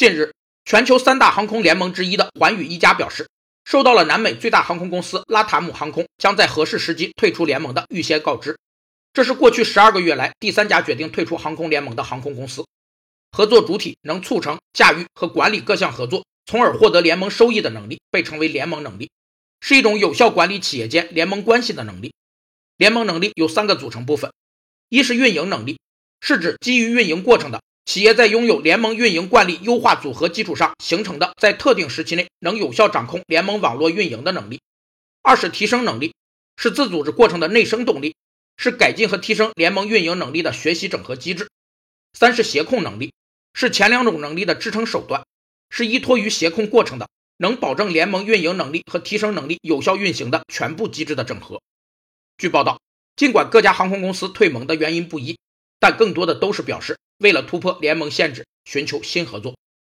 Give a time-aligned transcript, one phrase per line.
[0.00, 0.32] 近日，
[0.64, 3.28] 全球三大航空联盟之一的环宇一家表示，
[3.66, 8.58] 收到了南美最大航空公司拉塔姆航空将在合适时机退出联盟的预先告知。
[9.12, 12.64] 这是过去十二个月来第三家决定退出航空联盟的航空公司。
[13.30, 19.10] 合作主体能促成驾驭和管理各项合作，从而获得联盟收益的能力，被称为联盟能力，
[19.60, 22.14] 是一种有效管理企业间联盟关系的能力。
[22.78, 24.32] 联盟能力有三个组成部分：
[24.88, 25.78] 一是运营能力，
[26.22, 27.60] 是指基于运营过程的
[27.90, 34.58] 企业在拥有联盟运营惯例优化组合基础上形成的，在特定时期内能有效掌控联盟网络运营的能力；
[35.22, 36.14] 二是提升能力，
[36.56, 38.14] 是自组织过程的内生动力，
[38.56, 41.46] 是改进和提升联盟运营能力的学习整合机制；
[42.12, 43.12] 三是协控能力。
[43.54, 45.24] 是前两种能力的支撑手段，
[45.68, 51.60] 是依托于协控过程的，能保证联盟运营能力和提升能力有效运行的全部机制的整合。
[52.38, 52.80] 据报道，
[53.16, 55.40] 尽管各家航空公司退盟的原因不一，
[55.80, 59.54] 但更多的都是表示为了突破联盟限制，寻求新合作。